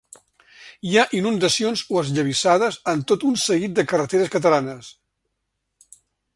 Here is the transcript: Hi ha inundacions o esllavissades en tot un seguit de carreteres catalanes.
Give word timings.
Hi 0.91 0.95
ha 0.95 1.03
inundacions 1.17 1.83
o 1.97 1.99
esllavissades 2.03 2.79
en 2.95 3.05
tot 3.13 3.27
un 3.33 3.37
seguit 3.45 3.77
de 3.81 3.87
carreteres 3.93 4.35
catalanes. 4.37 4.93